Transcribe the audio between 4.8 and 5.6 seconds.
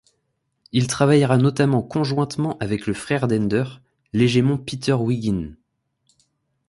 Wiggin.